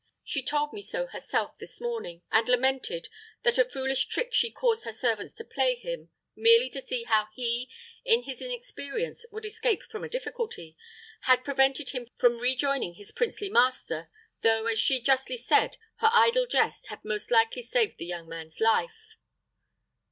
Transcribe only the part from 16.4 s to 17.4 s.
jest had most